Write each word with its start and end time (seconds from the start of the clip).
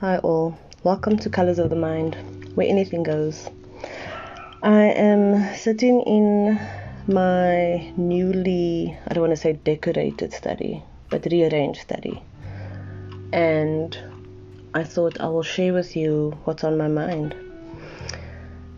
Hi, 0.00 0.16
all. 0.16 0.56
Welcome 0.82 1.18
to 1.18 1.28
Colors 1.28 1.58
of 1.58 1.68
the 1.68 1.76
Mind, 1.76 2.16
where 2.54 2.66
anything 2.66 3.02
goes. 3.02 3.50
I 4.62 4.84
am 4.84 5.54
sitting 5.54 6.00
in 6.00 6.58
my 7.06 7.92
newly, 7.98 8.96
I 9.06 9.12
don't 9.12 9.20
want 9.20 9.32
to 9.32 9.36
say 9.36 9.52
decorated 9.52 10.32
study, 10.32 10.82
but 11.10 11.26
rearranged 11.30 11.82
study. 11.82 12.22
And 13.34 13.94
I 14.72 14.84
thought 14.84 15.20
I 15.20 15.26
will 15.26 15.42
share 15.42 15.74
with 15.74 15.94
you 15.94 16.38
what's 16.44 16.64
on 16.64 16.78
my 16.78 16.88
mind. 16.88 17.34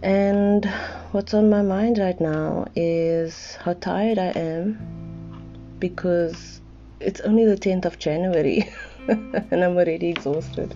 And 0.02 0.68
what's 1.12 1.34
on 1.34 1.48
my 1.48 1.62
mind 1.62 1.98
right 1.98 2.20
now 2.20 2.66
is 2.74 3.54
how 3.60 3.74
tired 3.74 4.18
I 4.18 4.32
am 4.34 5.76
because 5.78 6.60
it's 6.98 7.20
only 7.20 7.44
the 7.44 7.56
10th 7.56 7.84
of 7.84 8.00
January. 8.00 8.68
and 9.08 9.64
I'm 9.64 9.76
already 9.76 10.08
exhausted. 10.08 10.74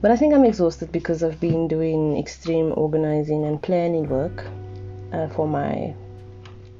But 0.00 0.10
I 0.10 0.16
think 0.16 0.34
I'm 0.34 0.44
exhausted 0.44 0.92
because 0.92 1.22
I've 1.22 1.40
been 1.40 1.68
doing 1.68 2.18
extreme 2.18 2.72
organizing 2.76 3.44
and 3.46 3.62
planning 3.62 4.08
work 4.08 4.44
uh, 5.12 5.28
for 5.28 5.46
my 5.46 5.94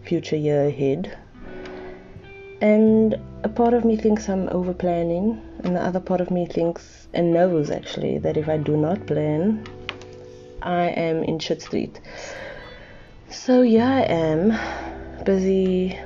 future 0.02 0.36
year 0.36 0.66
ahead. 0.66 1.16
And 2.60 3.18
a 3.44 3.48
part 3.48 3.74
of 3.74 3.84
me 3.84 3.96
thinks 3.96 4.28
I'm 4.28 4.48
over 4.50 4.74
planning, 4.74 5.40
and 5.62 5.76
the 5.76 5.80
other 5.80 6.00
part 6.00 6.20
of 6.20 6.30
me 6.30 6.46
thinks 6.46 7.08
and 7.14 7.32
knows 7.32 7.70
actually 7.70 8.18
that 8.18 8.36
if 8.36 8.48
I 8.48 8.56
do 8.56 8.76
not 8.76 9.06
plan, 9.06 9.64
I 10.62 10.88
am 10.88 11.22
in 11.22 11.38
shit 11.38 11.62
street. 11.62 12.00
So, 13.30 13.62
yeah, 13.62 13.88
I 13.88 14.00
am 14.02 15.24
busy 15.24 15.98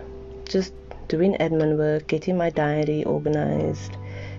just 0.49 0.73
doing 1.09 1.35
admin 1.41 1.79
work, 1.79 2.07
getting 2.07 2.37
my 2.37 2.51
diary 2.51 3.05
organized 3.05 3.97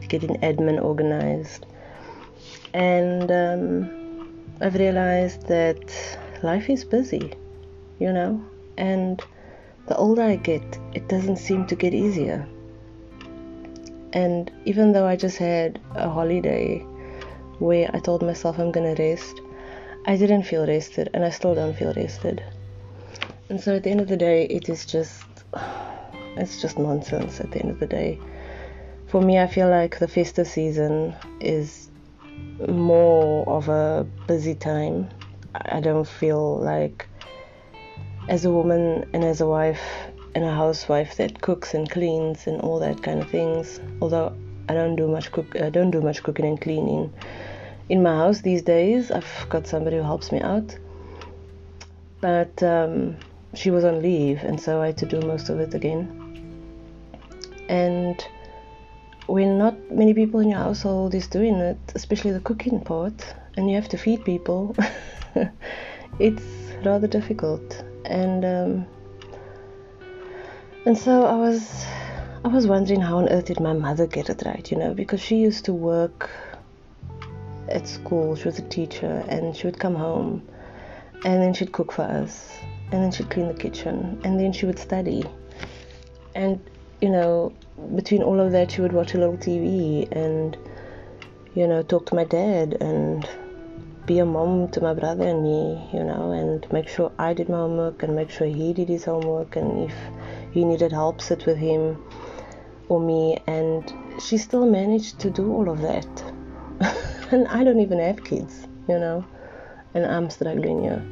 getting 0.09 0.35
admin 0.41 0.83
organized. 0.83 1.65
And 2.73 3.31
um, 3.31 4.39
I've 4.61 4.75
realized 4.75 5.47
that 5.47 5.79
life 6.43 6.69
is 6.69 6.83
busy, 6.83 7.33
you 7.99 8.11
know, 8.11 8.43
and 8.77 9.21
the 9.87 9.95
older 9.95 10.23
I 10.23 10.35
get, 10.35 10.77
it 10.93 11.07
doesn't 11.07 11.37
seem 11.37 11.65
to 11.67 11.75
get 11.75 11.93
easier. 11.93 12.47
And 14.13 14.51
even 14.65 14.91
though 14.91 15.05
I 15.05 15.15
just 15.15 15.37
had 15.37 15.79
a 15.95 16.09
holiday 16.09 16.79
where 17.59 17.89
I 17.93 17.99
told 17.99 18.21
myself 18.21 18.59
I'm 18.59 18.71
gonna 18.71 18.95
rest, 18.97 19.41
I 20.05 20.17
didn't 20.17 20.43
feel 20.43 20.65
rested 20.65 21.09
and 21.13 21.23
I 21.23 21.29
still 21.29 21.55
don't 21.55 21.75
feel 21.75 21.93
rested. 21.93 22.43
And 23.49 23.59
so 23.59 23.75
at 23.75 23.83
the 23.83 23.89
end 23.89 24.01
of 24.01 24.07
the 24.07 24.17
day, 24.17 24.45
it 24.45 24.69
is 24.69 24.85
just, 24.85 25.25
it's 26.37 26.61
just 26.61 26.77
nonsense 26.77 27.39
at 27.39 27.51
the 27.51 27.59
end 27.59 27.71
of 27.71 27.79
the 27.79 27.87
day 27.87 28.19
for 29.09 29.21
me, 29.21 29.39
I 29.39 29.47
feel 29.47 29.69
like 29.69 29.97
the 29.97 30.07
festive 30.07 30.47
season 30.47 31.15
is 31.39 31.89
more 32.67 33.47
of 33.49 33.67
a 33.67 34.05
busy 34.27 34.53
time. 34.53 35.09
I 35.55 35.79
don't 35.79 36.07
feel 36.07 36.57
like, 36.59 37.07
as 38.27 38.45
a 38.45 38.51
woman 38.51 39.09
and 39.13 39.23
as 39.23 39.41
a 39.41 39.47
wife 39.47 39.81
and 40.35 40.43
a 40.45 40.53
housewife 40.53 41.17
that 41.17 41.41
cooks 41.41 41.73
and 41.73 41.89
cleans 41.89 42.45
and 42.45 42.61
all 42.61 42.79
that 42.79 43.01
kind 43.01 43.19
of 43.19 43.29
things. 43.29 43.79
Although 43.99 44.35
I 44.69 44.73
don't 44.73 44.95
do 44.95 45.07
much 45.07 45.31
cook, 45.31 45.59
I 45.59 45.71
don't 45.71 45.89
do 45.89 46.01
much 46.01 46.21
cooking 46.21 46.45
and 46.45 46.61
cleaning 46.61 47.11
in 47.89 48.03
my 48.03 48.15
house 48.15 48.41
these 48.41 48.61
days. 48.61 49.09
I've 49.09 49.47
got 49.49 49.65
somebody 49.65 49.97
who 49.97 50.03
helps 50.03 50.31
me 50.31 50.39
out, 50.41 50.77
but 52.21 52.61
um, 52.61 53.17
she 53.55 53.71
was 53.71 53.83
on 53.83 54.03
leave, 54.03 54.43
and 54.43 54.61
so 54.61 54.81
I 54.81 54.87
had 54.87 54.97
to 54.97 55.07
do 55.07 55.19
most 55.21 55.49
of 55.49 55.59
it 55.59 55.73
again. 55.73 56.15
And 57.67 58.23
when 59.29 59.57
not 59.57 59.75
many 59.91 60.13
people 60.13 60.39
in 60.39 60.49
your 60.49 60.59
household 60.59 61.13
is 61.13 61.27
doing 61.27 61.55
it, 61.55 61.77
especially 61.95 62.31
the 62.31 62.39
cooking 62.39 62.81
part, 62.81 63.35
and 63.55 63.69
you 63.69 63.75
have 63.75 63.89
to 63.89 63.97
feed 63.97 64.25
people, 64.25 64.75
it's 66.19 66.43
rather 66.83 67.07
difficult. 67.07 67.83
And 68.05 68.43
um, 68.43 68.87
and 70.85 70.97
so 70.97 71.25
I 71.25 71.35
was 71.35 71.85
I 72.43 72.47
was 72.47 72.65
wondering 72.65 73.01
how 73.01 73.17
on 73.17 73.29
earth 73.29 73.45
did 73.45 73.59
my 73.59 73.73
mother 73.73 74.07
get 74.07 74.29
it 74.29 74.41
right, 74.45 74.69
you 74.71 74.77
know, 74.77 74.93
because 74.93 75.21
she 75.21 75.35
used 75.35 75.65
to 75.65 75.73
work 75.73 76.29
at 77.69 77.87
school. 77.87 78.35
She 78.35 78.45
was 78.45 78.57
a 78.57 78.67
teacher, 78.69 79.23
and 79.29 79.55
she 79.55 79.67
would 79.67 79.79
come 79.79 79.95
home, 79.95 80.47
and 81.23 81.41
then 81.41 81.53
she'd 81.53 81.71
cook 81.71 81.91
for 81.91 82.03
us, 82.03 82.57
and 82.91 83.03
then 83.03 83.11
she'd 83.11 83.29
clean 83.29 83.47
the 83.47 83.53
kitchen, 83.53 84.19
and 84.23 84.39
then 84.39 84.51
she 84.51 84.65
would 84.65 84.79
study, 84.79 85.23
and 86.33 86.59
you 87.01 87.09
know 87.09 87.53
between 87.95 88.23
all 88.23 88.39
of 88.39 88.51
that, 88.51 88.71
she 88.71 88.81
would 88.81 88.93
watch 88.93 89.13
a 89.13 89.17
little 89.17 89.37
TV 89.37 90.09
and, 90.11 90.57
you 91.53 91.67
know, 91.67 91.81
talk 91.81 92.05
to 92.07 92.15
my 92.15 92.23
dad 92.23 92.77
and 92.81 93.27
be 94.05 94.19
a 94.19 94.25
mom 94.25 94.69
to 94.69 94.81
my 94.81 94.93
brother 94.93 95.27
and 95.27 95.43
me, 95.43 95.89
you 95.93 96.03
know, 96.03 96.31
and 96.31 96.71
make 96.71 96.87
sure 96.87 97.11
I 97.19 97.33
did 97.33 97.49
my 97.49 97.57
homework 97.57 98.01
and 98.03 98.15
make 98.15 98.29
sure 98.29 98.47
he 98.47 98.73
did 98.73 98.89
his 98.89 99.05
homework 99.05 99.55
and 99.55 99.89
if 99.89 99.95
he 100.51 100.65
needed 100.65 100.91
help, 100.91 101.21
sit 101.21 101.45
with 101.45 101.57
him 101.57 102.03
or 102.87 102.99
me. 102.99 103.37
And 103.47 103.93
she 104.19 104.37
still 104.37 104.65
managed 104.65 105.19
to 105.19 105.29
do 105.29 105.51
all 105.53 105.69
of 105.69 105.81
that. 105.81 106.07
and 107.31 107.47
I 107.47 107.63
don't 107.63 107.79
even 107.79 107.99
have 107.99 108.23
kids, 108.23 108.67
you 108.87 108.97
know, 108.99 109.25
and 109.93 110.05
I'm 110.05 110.29
struggling 110.29 110.81
here. 110.81 111.05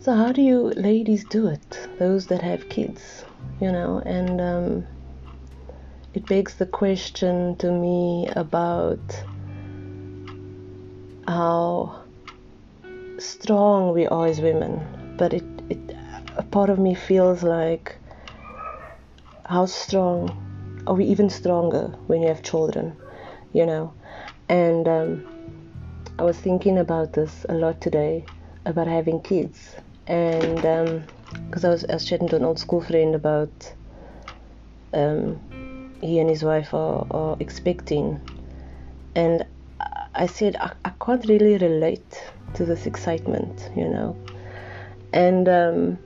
So, 0.00 0.14
how 0.14 0.32
do 0.32 0.42
you 0.42 0.70
ladies 0.76 1.24
do 1.24 1.46
it? 1.46 1.88
Those 1.98 2.26
that 2.26 2.42
have 2.42 2.68
kids? 2.68 3.24
You 3.60 3.70
know, 3.70 4.02
and 4.04 4.40
um, 4.40 4.86
it 6.14 6.26
begs 6.26 6.54
the 6.56 6.66
question 6.66 7.56
to 7.56 7.70
me 7.70 8.28
about 8.36 9.24
how 11.26 12.04
strong 13.18 13.92
we 13.92 14.06
are 14.06 14.26
as 14.26 14.40
women, 14.40 15.14
but 15.16 15.32
it, 15.32 15.44
it 15.70 15.78
a 16.36 16.42
part 16.42 16.70
of 16.70 16.78
me 16.78 16.94
feels 16.94 17.42
like 17.42 17.96
how 19.44 19.66
strong 19.66 20.82
are 20.86 20.94
we 20.94 21.04
even 21.04 21.30
stronger 21.30 21.94
when 22.06 22.22
you 22.22 22.28
have 22.28 22.42
children, 22.42 22.96
you 23.52 23.64
know? 23.64 23.94
And 24.48 24.86
um, 24.88 25.24
I 26.18 26.22
was 26.22 26.38
thinking 26.38 26.78
about 26.78 27.12
this 27.12 27.46
a 27.48 27.54
lot 27.54 27.80
today 27.80 28.26
about 28.66 28.86
having 28.86 29.20
kids, 29.20 29.76
and 30.06 30.64
um, 30.64 31.04
because 31.46 31.64
I 31.64 31.70
was, 31.70 31.84
I 31.84 31.94
was 31.94 32.04
chatting 32.04 32.28
to 32.28 32.36
an 32.36 32.44
old 32.44 32.58
school 32.58 32.80
friend 32.80 33.14
about 33.14 33.74
um, 34.92 35.40
he 36.00 36.18
and 36.18 36.28
his 36.28 36.42
wife 36.42 36.74
are, 36.74 37.06
are 37.10 37.36
expecting, 37.40 38.20
and 39.14 39.44
I 40.14 40.26
said 40.26 40.56
I, 40.56 40.72
I 40.84 40.92
can't 41.04 41.24
really 41.28 41.56
relate 41.58 42.22
to 42.54 42.64
this 42.64 42.86
excitement, 42.86 43.70
you 43.76 43.88
know, 43.88 44.16
and 45.12 45.48
um, 45.48 45.98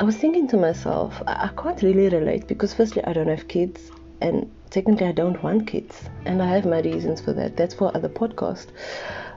I 0.00 0.04
was 0.04 0.16
thinking 0.16 0.46
to 0.48 0.56
myself 0.56 1.22
I, 1.26 1.50
I 1.50 1.62
can't 1.62 1.82
really 1.82 2.08
relate 2.08 2.46
because 2.46 2.74
firstly 2.74 3.04
I 3.04 3.12
don't 3.12 3.28
have 3.28 3.48
kids, 3.48 3.90
and 4.20 4.50
technically 4.70 5.06
I 5.06 5.12
don't 5.12 5.42
want 5.42 5.66
kids, 5.66 6.08
and 6.24 6.42
I 6.42 6.48
have 6.48 6.66
my 6.66 6.80
reasons 6.80 7.20
for 7.20 7.32
that. 7.32 7.56
That's 7.56 7.74
for 7.74 7.94
other 7.96 8.08
podcast. 8.08 8.68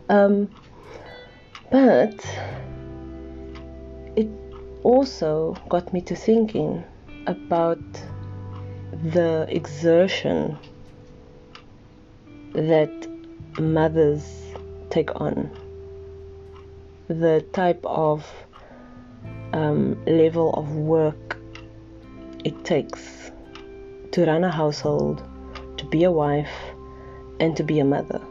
Um, 0.10 0.50
but 1.72 2.26
it 4.16 4.28
also 4.84 5.56
got 5.70 5.94
me 5.94 6.02
to 6.02 6.16
thinking 6.16 6.84
about 7.28 7.80
the 9.04 9.46
exertion 9.50 10.58
that 12.54 13.08
mothers 13.60 14.26
take 14.90 15.20
on, 15.20 15.50
the 17.08 17.46
type 17.54 17.84
of 17.86 18.30
um, 19.54 20.04
level 20.06 20.54
of 20.54 20.76
work 20.76 21.38
it 22.44 22.66
takes 22.66 23.32
to 24.12 24.26
run 24.26 24.44
a 24.44 24.52
household, 24.52 25.24
to 25.78 25.86
be 25.86 26.04
a 26.04 26.12
wife, 26.12 26.52
and 27.40 27.56
to 27.56 27.64
be 27.64 27.80
a 27.80 27.86
mother. 27.86 28.22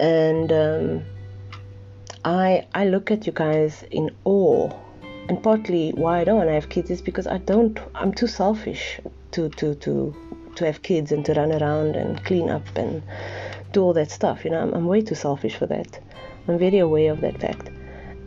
And 0.00 0.52
um, 0.52 1.02
I 2.28 2.66
I 2.74 2.84
look 2.84 3.10
at 3.10 3.26
you 3.26 3.32
guys 3.32 3.84
in 3.90 4.10
awe, 4.24 4.70
and 5.30 5.42
partly 5.42 5.92
why 5.92 6.20
I 6.20 6.24
don't 6.24 6.36
want 6.36 6.50
to 6.50 6.52
have 6.52 6.68
kids 6.68 6.90
is 6.90 7.00
because 7.00 7.26
I 7.26 7.38
don't. 7.38 7.80
I'm 7.94 8.12
too 8.12 8.26
selfish 8.26 9.00
to 9.30 9.48
to 9.48 9.74
to 9.76 10.14
to 10.56 10.66
have 10.66 10.82
kids 10.82 11.10
and 11.10 11.24
to 11.24 11.32
run 11.32 11.52
around 11.52 11.96
and 11.96 12.22
clean 12.26 12.50
up 12.50 12.66
and 12.76 13.02
do 13.72 13.82
all 13.82 13.94
that 13.94 14.10
stuff. 14.10 14.44
You 14.44 14.50
know, 14.50 14.60
I'm, 14.60 14.74
I'm 14.74 14.86
way 14.86 15.00
too 15.00 15.14
selfish 15.14 15.56
for 15.56 15.64
that. 15.68 15.98
I'm 16.46 16.58
very 16.58 16.78
aware 16.80 17.12
of 17.12 17.22
that 17.22 17.40
fact, 17.40 17.70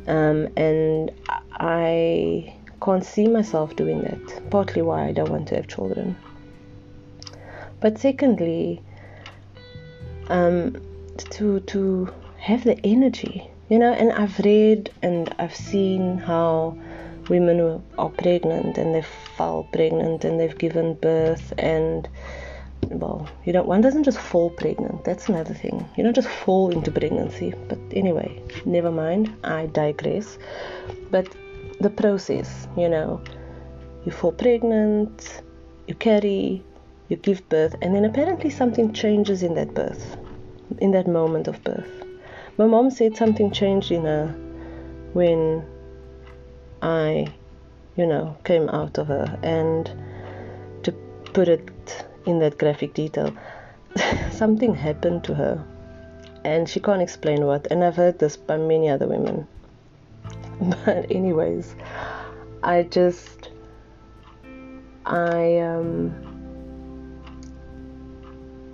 um, 0.07 0.47
and 0.57 1.11
I 1.51 2.55
can't 2.81 3.05
see 3.05 3.27
myself 3.27 3.75
doing 3.75 4.01
that. 4.01 4.49
Partly 4.49 4.81
why 4.81 5.09
I 5.09 5.11
don't 5.11 5.29
want 5.29 5.47
to 5.49 5.55
have 5.57 5.67
children. 5.67 6.15
But 7.79 7.99
secondly, 7.99 8.81
um, 10.29 10.81
to 11.17 11.59
to 11.59 12.11
have 12.37 12.63
the 12.63 12.83
energy 12.83 13.51
you 13.71 13.79
know 13.79 13.93
and 13.93 14.11
i've 14.11 14.37
read 14.39 14.91
and 15.01 15.33
i've 15.39 15.55
seen 15.55 16.17
how 16.17 16.77
women 17.29 17.81
are 17.97 18.09
pregnant 18.09 18.77
and 18.77 18.93
they 18.93 19.01
fall 19.37 19.63
pregnant 19.71 20.25
and 20.25 20.39
they've 20.39 20.57
given 20.57 20.93
birth 20.95 21.53
and 21.57 22.09
well, 22.89 23.29
you 23.45 23.53
don't 23.53 23.67
one 23.67 23.81
doesn't 23.81 24.03
just 24.03 24.17
fall 24.17 24.49
pregnant. 24.49 25.03
That's 25.05 25.29
another 25.29 25.53
thing. 25.53 25.87
You 25.95 26.03
don't 26.03 26.15
just 26.15 26.27
fall 26.27 26.71
into 26.71 26.91
pregnancy. 26.91 27.53
But 27.69 27.79
anyway, 27.91 28.41
never 28.65 28.91
mind. 28.91 29.33
I 29.43 29.67
digress. 29.67 30.37
But 31.09 31.27
the 31.79 31.89
process, 31.89 32.67
you 32.75 32.89
know, 32.89 33.21
you 34.05 34.11
fall 34.11 34.31
pregnant, 34.31 35.41
you 35.87 35.95
carry, 35.95 36.63
you 37.09 37.17
give 37.17 37.47
birth, 37.49 37.75
and 37.81 37.95
then 37.95 38.05
apparently 38.05 38.49
something 38.49 38.93
changes 38.93 39.43
in 39.43 39.53
that 39.55 39.73
birth, 39.73 40.17
in 40.79 40.91
that 40.91 41.07
moment 41.07 41.47
of 41.47 41.63
birth. 41.63 42.10
My 42.61 42.67
mom 42.67 42.91
said 42.91 43.17
something 43.17 43.49
changed 43.49 43.89
in 43.91 44.03
her 44.03 44.27
when 45.13 45.65
I, 46.83 47.25
you 47.95 48.05
know, 48.05 48.37
came 48.43 48.69
out 48.69 48.99
of 48.99 49.07
her, 49.07 49.39
and 49.41 49.91
to 50.83 50.91
put 51.33 51.47
it 51.47 52.05
in 52.27 52.37
that 52.37 52.59
graphic 52.59 52.93
detail. 52.93 53.35
Something 54.31 54.75
happened 54.75 55.23
to 55.23 55.33
her, 55.33 55.65
and 56.45 56.69
she 56.69 56.79
can't 56.79 57.01
explain 57.01 57.47
what. 57.47 57.65
And 57.71 57.83
I've 57.83 57.95
heard 57.95 58.19
this 58.19 58.37
by 58.37 58.57
many 58.57 58.89
other 58.89 59.07
women. 59.07 59.47
But, 60.85 61.09
anyways, 61.09 61.75
I 62.61 62.83
just. 62.83 63.49
I 65.07 65.57
um 65.57 66.13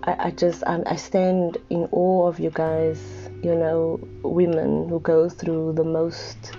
I, 0.04 0.28
I 0.28 0.32
just 0.32 0.62
I, 0.68 0.84
I 0.86 0.98
stand 0.98 1.58
in 1.70 1.88
awe 1.94 2.28
of 2.28 2.38
you 2.42 2.50
guys 2.50 3.27
you 3.44 3.56
know 3.56 4.00
women 4.24 4.90
who 4.90 5.00
go 5.00 5.30
through 5.30 5.74
the 5.74 5.84
most 5.84 6.56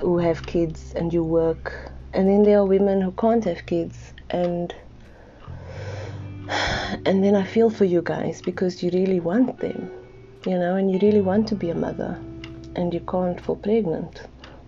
who 0.00 0.18
have 0.18 0.46
kids 0.46 0.92
and 0.94 1.12
you 1.12 1.22
work 1.22 1.92
and 2.12 2.28
then 2.28 2.42
there 2.42 2.58
are 2.58 2.66
women 2.66 3.00
who 3.00 3.12
can't 3.12 3.44
have 3.44 3.64
kids 3.66 4.14
and 4.30 4.74
and 7.04 7.22
then 7.22 7.34
I 7.34 7.44
feel 7.44 7.70
for 7.70 7.84
you 7.84 8.02
guys 8.02 8.40
because 8.40 8.82
you 8.82 8.90
really 8.90 9.20
want 9.20 9.60
them, 9.60 9.90
you 10.46 10.58
know, 10.58 10.76
and 10.76 10.90
you 10.90 10.98
really 11.00 11.20
want 11.20 11.46
to 11.48 11.54
be 11.54 11.70
a 11.70 11.74
mother 11.74 12.18
and 12.76 12.92
you 12.94 13.00
can't 13.00 13.40
fall 13.40 13.56
pregnant 13.56 14.22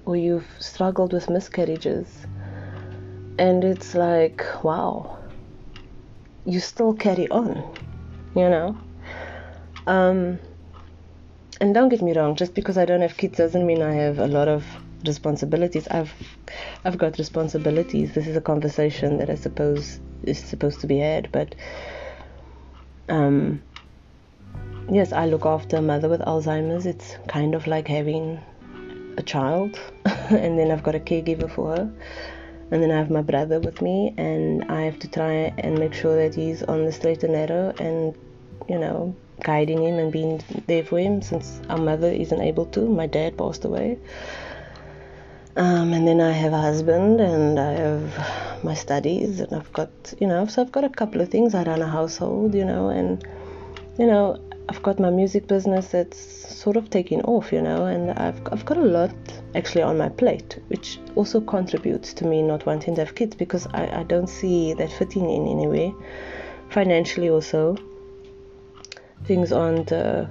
or 0.04 0.16
you've 0.16 0.46
struggled 0.58 1.12
with 1.12 1.30
miscarriages. 1.30 2.26
And 3.38 3.64
it's 3.64 3.94
like, 3.94 4.44
wow, 4.62 5.18
you 6.44 6.60
still 6.60 6.92
carry 6.92 7.28
on, 7.30 7.56
you 8.34 8.48
know. 8.48 8.78
Um, 9.86 10.38
and 11.60 11.74
don't 11.74 11.90
get 11.90 12.00
me 12.02 12.14
wrong, 12.14 12.36
just 12.36 12.54
because 12.54 12.78
I 12.78 12.84
don't 12.86 13.02
have 13.02 13.16
kids 13.16 13.36
doesn't 13.36 13.66
mean 13.66 13.82
I 13.82 13.92
have 13.92 14.18
a 14.18 14.26
lot 14.26 14.48
of 14.48 14.64
responsibilities. 15.06 15.86
I've 15.88 16.12
I've 16.84 16.96
got 16.96 17.18
responsibilities. 17.18 18.14
This 18.14 18.26
is 18.26 18.36
a 18.36 18.40
conversation 18.40 19.18
that 19.18 19.28
I 19.28 19.34
suppose 19.34 20.00
is 20.22 20.38
supposed 20.38 20.80
to 20.80 20.86
be 20.86 20.98
had, 20.98 21.30
but 21.32 21.54
um, 23.08 23.62
yes, 24.90 25.12
I 25.12 25.26
look 25.26 25.44
after 25.44 25.76
a 25.76 25.82
mother 25.82 26.08
with 26.08 26.20
Alzheimer's. 26.20 26.86
It's 26.86 27.16
kind 27.28 27.54
of 27.54 27.66
like 27.66 27.88
having 27.88 28.40
a 29.18 29.22
child, 29.22 29.78
and 30.30 30.58
then 30.58 30.70
I've 30.70 30.82
got 30.82 30.94
a 30.94 31.00
caregiver 31.00 31.50
for 31.50 31.76
her. 31.76 31.92
And 32.72 32.80
then 32.80 32.92
I 32.92 32.98
have 32.98 33.10
my 33.10 33.22
brother 33.22 33.58
with 33.58 33.82
me, 33.82 34.14
and 34.16 34.64
I 34.70 34.82
have 34.82 34.98
to 35.00 35.08
try 35.08 35.52
and 35.58 35.78
make 35.78 35.92
sure 35.92 36.16
that 36.16 36.34
he's 36.36 36.62
on 36.62 36.84
the 36.84 36.92
straight 36.92 37.24
and 37.24 37.32
narrow 37.32 37.74
and, 37.78 38.16
you 38.68 38.78
know, 38.78 39.16
guiding 39.40 39.82
him 39.82 39.98
and 39.98 40.12
being 40.12 40.42
there 40.66 40.84
for 40.84 40.98
him 40.98 41.22
since 41.22 41.60
our 41.68 41.78
mother 41.78 42.10
isn't 42.10 42.40
able 42.40 42.66
to. 42.66 42.80
My 42.88 43.06
dad 43.06 43.36
passed 43.36 43.64
away. 43.64 43.98
Um, 45.56 45.92
and 45.92 46.06
then 46.06 46.20
I 46.20 46.30
have 46.30 46.52
a 46.52 46.60
husband 46.60 47.20
and 47.20 47.58
I 47.58 47.72
have 47.72 48.64
my 48.64 48.74
studies 48.74 49.40
and 49.40 49.52
I've 49.52 49.72
got, 49.72 49.90
you 50.20 50.26
know, 50.26 50.46
so 50.46 50.62
I've 50.62 50.72
got 50.72 50.84
a 50.84 50.88
couple 50.88 51.20
of 51.20 51.28
things. 51.28 51.54
I 51.54 51.64
run 51.64 51.82
a 51.82 51.88
household, 51.88 52.54
you 52.54 52.64
know, 52.64 52.88
and, 52.88 53.26
you 53.98 54.06
know, 54.06 54.38
I've 54.68 54.82
got 54.82 55.00
my 55.00 55.10
music 55.10 55.48
business 55.48 55.88
that's 55.88 56.16
sort 56.16 56.76
of 56.76 56.90
taking 56.90 57.22
off, 57.22 57.52
you 57.52 57.60
know, 57.60 57.86
and 57.86 58.12
I've, 58.12 58.40
I've 58.52 58.64
got 58.64 58.76
a 58.76 58.82
lot 58.82 59.10
actually 59.56 59.82
on 59.82 59.98
my 59.98 60.08
plate, 60.08 60.60
which 60.68 61.00
also 61.16 61.40
contributes 61.40 62.14
to 62.14 62.24
me 62.24 62.40
not 62.40 62.66
wanting 62.66 62.94
to 62.94 63.04
have 63.04 63.16
kids 63.16 63.34
because 63.34 63.66
I, 63.74 64.00
I 64.00 64.02
don't 64.04 64.28
see 64.28 64.74
that 64.74 64.92
fitting 64.92 65.28
in 65.28 65.48
anyway. 65.48 65.92
Financially, 66.68 67.28
also, 67.28 67.76
things 69.24 69.52
aren't, 69.52 69.92
uh, 69.92 70.26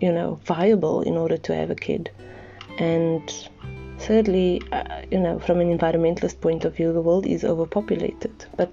you 0.00 0.12
know, 0.12 0.40
viable 0.44 1.02
in 1.02 1.16
order 1.16 1.36
to 1.36 1.54
have 1.54 1.70
a 1.70 1.74
kid. 1.74 2.10
And 2.78 3.32
Thirdly, 3.98 4.60
uh, 4.72 5.02
you 5.10 5.18
know, 5.18 5.38
from 5.38 5.60
an 5.60 5.78
environmentalist 5.78 6.40
point 6.40 6.64
of 6.64 6.76
view, 6.76 6.92
the 6.92 7.00
world 7.00 7.26
is 7.26 7.44
overpopulated. 7.44 8.44
But 8.56 8.70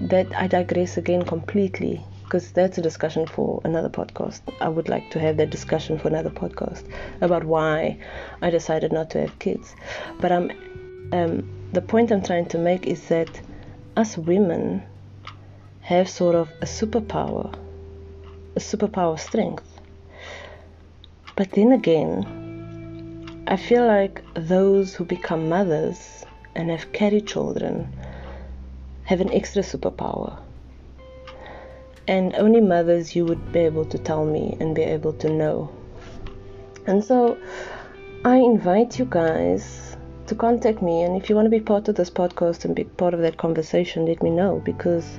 that 0.00 0.26
I 0.36 0.46
digress 0.46 0.96
again 0.96 1.22
completely 1.24 2.00
because 2.22 2.52
that's 2.52 2.78
a 2.78 2.82
discussion 2.82 3.26
for 3.26 3.60
another 3.64 3.88
podcast. 3.88 4.42
I 4.60 4.68
would 4.68 4.88
like 4.88 5.10
to 5.10 5.18
have 5.18 5.38
that 5.38 5.50
discussion 5.50 5.98
for 5.98 6.08
another 6.08 6.30
podcast 6.30 6.84
about 7.20 7.42
why 7.42 7.98
I 8.42 8.50
decided 8.50 8.92
not 8.92 9.10
to 9.10 9.20
have 9.22 9.38
kids. 9.40 9.74
But 10.20 10.30
I'm, 10.30 10.50
um, 11.12 11.50
the 11.72 11.82
point 11.82 12.12
I'm 12.12 12.22
trying 12.22 12.46
to 12.46 12.58
make 12.58 12.86
is 12.86 13.08
that 13.08 13.40
us 13.96 14.16
women 14.16 14.82
have 15.80 16.08
sort 16.08 16.36
of 16.36 16.48
a 16.62 16.66
superpower, 16.66 17.52
superpower 18.60 19.18
strength. 19.18 19.80
But 21.36 21.52
then 21.52 21.72
again, 21.72 23.44
I 23.46 23.56
feel 23.56 23.86
like 23.86 24.22
those 24.34 24.94
who 24.94 25.04
become 25.04 25.48
mothers 25.48 26.24
and 26.54 26.70
have 26.70 26.92
carried 26.92 27.26
children 27.26 27.92
have 29.04 29.20
an 29.20 29.32
extra 29.32 29.62
superpower. 29.62 30.38
And 32.06 32.34
only 32.34 32.60
mothers 32.60 33.16
you 33.16 33.24
would 33.24 33.52
be 33.52 33.60
able 33.60 33.84
to 33.86 33.98
tell 33.98 34.24
me 34.24 34.56
and 34.60 34.74
be 34.74 34.82
able 34.82 35.12
to 35.14 35.28
know. 35.28 35.70
And 36.86 37.02
so 37.02 37.38
I 38.24 38.36
invite 38.36 38.98
you 38.98 39.04
guys 39.04 39.96
to 40.26 40.34
contact 40.34 40.82
me. 40.82 41.02
And 41.02 41.20
if 41.20 41.28
you 41.28 41.34
want 41.34 41.46
to 41.46 41.50
be 41.50 41.60
part 41.60 41.88
of 41.88 41.96
this 41.96 42.10
podcast 42.10 42.64
and 42.64 42.74
be 42.76 42.84
part 42.84 43.14
of 43.14 43.20
that 43.20 43.36
conversation, 43.36 44.06
let 44.06 44.22
me 44.22 44.30
know 44.30 44.60
because 44.64 45.18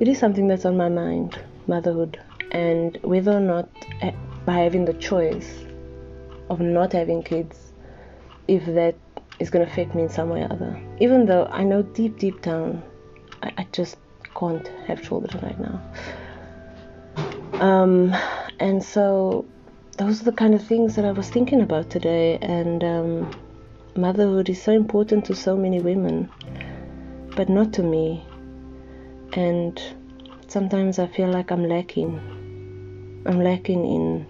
it 0.00 0.08
is 0.08 0.18
something 0.18 0.48
that's 0.48 0.64
on 0.64 0.76
my 0.76 0.88
mind 0.88 1.38
motherhood. 1.66 2.18
And 2.54 2.98
whether 3.02 3.32
or 3.32 3.40
not 3.40 3.68
eh, 4.00 4.12
by 4.46 4.54
having 4.54 4.86
the 4.86 4.94
choice 4.94 5.64
of 6.48 6.60
not 6.60 6.92
having 6.92 7.22
kids 7.22 7.72
if 8.48 8.64
that 8.66 8.94
is 9.40 9.50
going 9.50 9.64
to 9.64 9.70
affect 9.70 9.94
me 9.94 10.02
in 10.02 10.08
some 10.08 10.28
way 10.28 10.42
or 10.42 10.52
other. 10.52 10.80
Even 11.00 11.26
though 11.26 11.46
I 11.46 11.64
know 11.64 11.82
deep, 11.82 12.18
deep 12.18 12.42
down, 12.42 12.82
I, 13.42 13.52
I 13.58 13.66
just 13.72 13.96
can't 14.38 14.66
have 14.86 15.02
children 15.02 15.42
right 15.42 15.58
now. 15.60 15.82
Um, 17.60 18.14
and 18.60 18.82
so 18.82 19.46
those 19.96 20.20
are 20.20 20.24
the 20.24 20.32
kind 20.32 20.54
of 20.54 20.66
things 20.66 20.96
that 20.96 21.04
I 21.04 21.12
was 21.12 21.28
thinking 21.30 21.60
about 21.60 21.90
today. 21.90 22.38
And 22.40 22.82
um, 22.84 23.30
motherhood 23.96 24.48
is 24.48 24.62
so 24.62 24.72
important 24.72 25.24
to 25.26 25.34
so 25.34 25.56
many 25.56 25.80
women, 25.80 26.30
but 27.36 27.48
not 27.48 27.72
to 27.74 27.82
me. 27.82 28.24
And 29.32 29.80
sometimes 30.46 30.98
I 30.98 31.06
feel 31.06 31.28
like 31.28 31.50
I'm 31.50 31.68
lacking. 31.68 32.33
I'm 33.26 33.42
lacking 33.42 33.86
in 33.86 34.26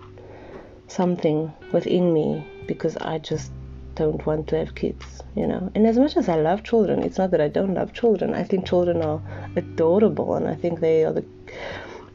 something 0.88 1.52
within 1.72 2.12
me 2.12 2.46
because 2.66 2.96
I 2.96 3.18
just 3.18 3.50
don't 3.94 4.24
want 4.26 4.48
to 4.48 4.58
have 4.58 4.74
kids, 4.74 5.22
you 5.34 5.46
know. 5.46 5.70
And 5.74 5.86
as 5.86 5.98
much 5.98 6.16
as 6.16 6.28
I 6.28 6.36
love 6.36 6.62
children, 6.62 7.02
it's 7.02 7.18
not 7.18 7.30
that 7.32 7.40
I 7.40 7.48
don't 7.48 7.74
love 7.74 7.92
children. 7.92 8.34
I 8.34 8.44
think 8.44 8.66
children 8.66 9.02
are 9.02 9.20
adorable, 9.56 10.34
and 10.34 10.48
I 10.48 10.54
think 10.54 10.80
they 10.80 11.04
are 11.04 11.12
the. 11.12 11.24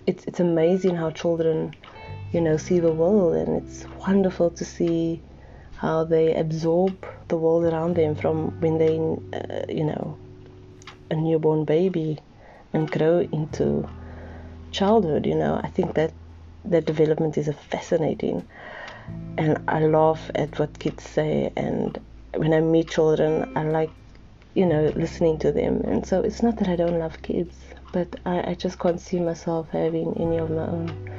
It's 0.07 0.25
it's 0.25 0.39
amazing 0.39 0.95
how 0.95 1.12
children, 1.12 1.75
you 2.31 2.41
know, 2.41 2.57
see 2.57 2.79
the 2.79 2.91
world, 2.91 3.36
and 3.36 3.62
it's 3.62 3.86
wonderful 4.07 4.50
to 4.51 4.65
see 4.65 5.21
how 5.75 6.03
they 6.03 6.36
absorb 6.36 7.05
the 7.29 7.38
world 7.38 7.65
around 7.65 7.95
them 7.95 8.15
from 8.15 8.59
when 8.59 8.77
they, 8.77 8.98
uh, 9.38 9.65
you 9.69 9.86
know, 9.86 10.17
a 11.12 11.15
newborn 11.15 11.63
baby, 11.65 12.19
and 12.74 12.91
grow 12.91 13.19
into 13.19 13.88
childhood. 14.71 15.25
You 15.25 15.36
know, 15.36 15.59
I 15.63 15.69
think 15.69 15.95
that 15.95 16.12
that 16.69 16.85
development 16.85 17.38
is 17.38 17.49
fascinating 17.69 18.47
and 19.38 19.57
I 19.67 19.79
laugh 19.81 20.29
at 20.35 20.59
what 20.59 20.77
kids 20.79 21.03
say 21.03 21.51
and 21.55 21.99
when 22.35 22.53
I 22.53 22.61
meet 22.61 22.89
children 22.89 23.57
I 23.57 23.63
like 23.63 23.91
you 24.53 24.65
know 24.65 24.91
listening 24.95 25.39
to 25.39 25.51
them. 25.51 25.81
And 25.81 26.05
so 26.05 26.21
it's 26.21 26.41
not 26.41 26.57
that 26.57 26.67
I 26.67 26.75
don't 26.75 26.99
love 26.99 27.21
kids 27.21 27.55
but 27.91 28.15
I, 28.25 28.51
I 28.51 28.53
just 28.53 28.79
can't 28.79 28.99
see 28.99 29.19
myself 29.19 29.69
having 29.69 30.15
any 30.19 30.38
of 30.38 30.49
my 30.49 30.67
own. 30.67 31.11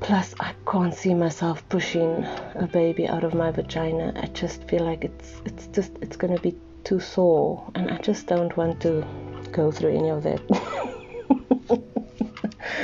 Plus 0.00 0.34
I 0.40 0.54
can't 0.70 0.94
see 0.94 1.14
myself 1.14 1.68
pushing 1.68 2.24
a 2.54 2.68
baby 2.72 3.06
out 3.06 3.24
of 3.24 3.34
my 3.34 3.50
vagina. 3.50 4.12
I 4.16 4.26
just 4.26 4.64
feel 4.64 4.84
like 4.84 5.04
it's 5.04 5.42
it's 5.44 5.66
just 5.68 5.92
it's 6.00 6.16
gonna 6.16 6.40
be 6.40 6.56
too 6.84 7.00
sore 7.00 7.70
and 7.74 7.90
I 7.90 7.98
just 7.98 8.26
don't 8.26 8.56
want 8.56 8.80
to 8.82 9.04
go 9.52 9.70
through 9.70 9.96
any 9.96 10.10
of 10.10 10.22
that 10.22 10.40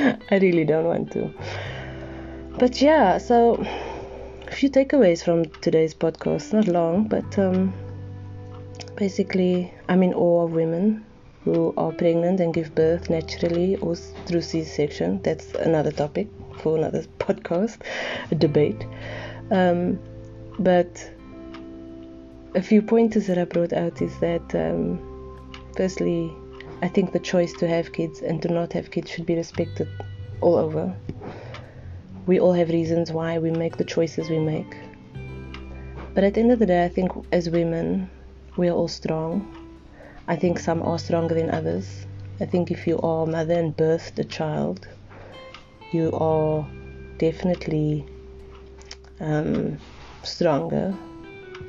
I 0.31 0.37
really 0.37 0.65
don't 0.65 0.85
want 0.85 1.11
to 1.13 1.33
but 2.57 2.81
yeah, 2.81 3.17
so 3.17 3.55
a 4.47 4.51
few 4.51 4.69
takeaways 4.69 5.23
from 5.23 5.45
today's 5.59 5.93
podcast. 5.93 6.53
Not 6.53 6.69
long, 6.69 7.05
but 7.05 7.37
um, 7.37 7.73
basically, 8.95 9.73
I'm 9.89 10.01
in 10.03 10.13
awe 10.13 10.45
of 10.45 10.53
women 10.53 11.05
who 11.43 11.73
are 11.75 11.91
pregnant 11.91 12.39
and 12.39 12.53
give 12.53 12.73
birth 12.73 13.09
naturally 13.09 13.75
or 13.77 13.95
through 13.95 14.41
C-section. 14.41 15.21
That's 15.21 15.53
another 15.55 15.91
topic 15.91 16.29
for 16.59 16.77
another 16.77 17.03
podcast, 17.19 17.81
a 18.31 18.35
debate. 18.35 18.85
Um, 19.51 19.99
but 20.57 21.11
a 22.55 22.61
few 22.61 22.81
pointers 22.81 23.27
that 23.27 23.37
I 23.37 23.43
brought 23.43 23.73
out 23.73 24.01
is 24.01 24.17
that, 24.19 24.55
um, 24.55 25.51
firstly, 25.75 26.33
I 26.81 26.87
think 26.87 27.11
the 27.11 27.19
choice 27.19 27.53
to 27.53 27.67
have 27.67 27.93
kids 27.93 28.21
and 28.21 28.41
to 28.41 28.49
not 28.49 28.73
have 28.73 28.91
kids 28.91 29.09
should 29.09 29.25
be 29.25 29.35
respected 29.35 29.87
all 30.41 30.55
over. 30.55 30.95
We 32.25 32.39
all 32.39 32.53
have 32.53 32.69
reasons 32.69 33.11
why 33.11 33.37
we 33.37 33.51
make 33.51 33.77
the 33.77 33.83
choices 33.83 34.29
we 34.29 34.39
make. 34.39 34.75
But 36.13 36.23
at 36.23 36.33
the 36.33 36.41
end 36.41 36.51
of 36.51 36.59
the 36.59 36.65
day, 36.65 36.83
I 36.83 36.89
think 36.89 37.11
as 37.31 37.49
women, 37.49 38.09
we 38.57 38.67
are 38.67 38.73
all 38.73 38.87
strong. 38.87 39.51
I 40.27 40.35
think 40.35 40.59
some 40.59 40.81
are 40.81 40.99
stronger 40.99 41.35
than 41.35 41.49
others. 41.49 42.05
I 42.39 42.45
think 42.45 42.71
if 42.71 42.87
you 42.87 42.99
are 42.99 43.23
a 43.23 43.27
mother 43.27 43.53
and 43.53 43.75
birthed 43.75 44.19
a 44.19 44.23
child, 44.23 44.87
you 45.91 46.11
are 46.13 46.67
definitely 47.17 48.05
um, 49.19 49.77
stronger 50.23 50.93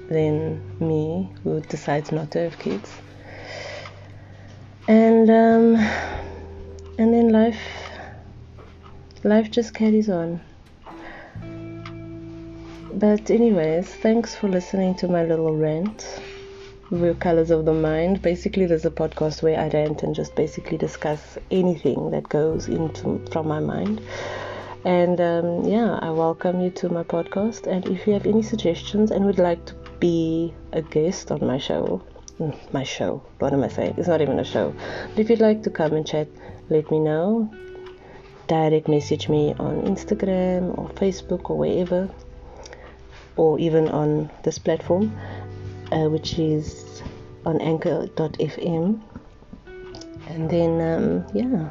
than 0.09 0.61
me 0.81 1.31
who 1.45 1.61
decides 1.61 2.13
not 2.13 2.31
to 2.33 2.41
have 2.41 2.59
kids. 2.59 2.91
And 4.89 5.29
um, 5.29 5.77
and 6.99 7.13
then 7.13 7.31
life 7.31 7.61
life 9.25 9.51
just 9.51 9.75
carries 9.75 10.09
on. 10.09 10.41
But 12.95 13.31
anyways, 13.31 13.93
thanks 13.97 14.35
for 14.35 14.49
listening 14.49 14.95
to 14.97 15.09
my 15.09 15.25
little 15.25 15.57
rant 15.57 16.21
with 16.91 17.19
colors 17.19 17.51
of 17.51 17.65
the 17.65 17.75
mind. 17.75 18.23
Basically, 18.23 18.65
there's 18.65 18.85
a 18.85 18.91
podcast 18.91 19.43
where 19.43 19.59
I 19.59 19.69
rant 19.69 20.05
and 20.05 20.15
just 20.15 20.37
basically 20.37 20.79
discuss 20.79 21.37
anything 21.51 22.13
that 22.13 22.29
goes 22.29 22.69
into 22.69 23.21
from 23.33 23.49
my 23.49 23.59
mind. 23.59 24.01
And 24.85 25.21
um, 25.21 25.65
yeah, 25.65 25.99
I 26.01 26.11
welcome 26.11 26.61
you 26.61 26.71
to 26.71 26.89
my 26.89 27.03
podcast. 27.03 27.67
And 27.67 27.87
if 27.89 28.07
you 28.07 28.13
have 28.13 28.25
any 28.25 28.43
suggestions 28.43 29.11
and 29.11 29.27
would 29.27 29.41
like 29.41 29.65
to 29.67 29.75
be 29.99 30.55
a 30.73 30.81
guest 30.81 31.33
on 31.33 31.45
my 31.45 31.59
show, 31.59 32.03
my 32.73 32.83
show, 32.83 33.23
what 33.39 33.53
am 33.53 33.63
I 33.63 33.69
saying? 33.69 33.95
It's 33.97 34.09
not 34.09 34.21
even 34.21 34.39
a 34.39 34.45
show. 34.45 34.75
But 35.11 35.19
if 35.19 35.31
you'd 35.31 35.41
like 35.41 35.63
to 35.63 35.71
come 35.71 35.95
and 35.95 36.07
chat, 36.07 36.29
let 36.69 36.91
me 36.91 36.99
know. 36.99 37.51
Direct 38.47 38.89
message 38.89 39.29
me 39.29 39.55
on 39.59 39.83
Instagram 39.83 40.77
or 40.79 40.89
Facebook 40.91 41.51
or 41.51 41.59
wherever 41.59 42.09
or 43.37 43.59
even 43.59 43.89
on 43.89 44.31
this 44.43 44.59
platform, 44.59 45.17
uh, 45.93 46.09
which 46.09 46.39
is 46.39 47.03
on 47.45 47.61
anchor.fm. 47.61 49.01
And 50.29 50.51
then, 50.51 50.81
um, 50.81 51.27
yeah, 51.35 51.71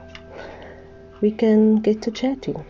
we 1.22 1.32
can 1.32 1.78
get 1.82 2.02
to 2.04 2.12
chatting. 2.12 2.66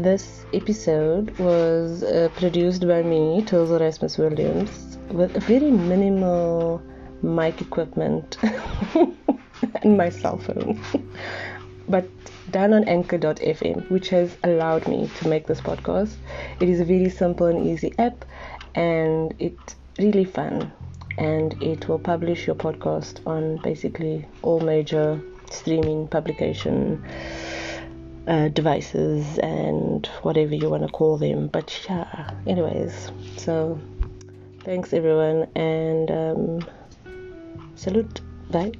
This 0.00 0.46
episode 0.54 1.38
was 1.38 2.02
uh, 2.02 2.30
produced 2.36 2.88
by 2.88 3.02
me, 3.02 3.42
Tozel 3.42 3.80
Rasmus 3.80 4.16
Williams, 4.16 4.96
with 5.10 5.36
very 5.42 5.70
minimal 5.70 6.80
mic 7.22 7.60
equipment 7.60 8.38
and 9.82 9.98
my 9.98 10.08
cell 10.08 10.38
phone. 10.38 10.80
but 11.90 12.08
done 12.50 12.72
on 12.72 12.84
anchor.fm, 12.84 13.90
which 13.90 14.08
has 14.08 14.38
allowed 14.42 14.88
me 14.88 15.10
to 15.16 15.28
make 15.28 15.46
this 15.46 15.60
podcast. 15.60 16.16
It 16.60 16.70
is 16.70 16.80
a 16.80 16.84
very 16.86 17.10
simple 17.10 17.48
and 17.48 17.66
easy 17.66 17.92
app, 17.98 18.24
and 18.74 19.34
it's 19.38 19.76
really 19.98 20.24
fun. 20.24 20.72
And 21.18 21.62
it 21.62 21.88
will 21.88 21.98
publish 21.98 22.46
your 22.46 22.56
podcast 22.56 23.20
on 23.26 23.58
basically 23.58 24.26
all 24.40 24.60
major 24.60 25.20
streaming 25.50 26.08
publication 26.08 27.04
uh, 28.26 28.48
devices 28.48 29.38
and 29.38 30.06
whatever 30.22 30.54
you 30.54 30.68
want 30.68 30.86
to 30.86 30.92
call 30.92 31.18
them. 31.18 31.48
But 31.48 31.80
yeah, 31.88 32.30
anyways, 32.46 33.10
so 33.36 33.80
thanks 34.64 34.92
everyone, 34.92 35.48
and 35.54 36.10
um, 36.10 36.66
salute. 37.76 38.20
Bye. 38.50 38.72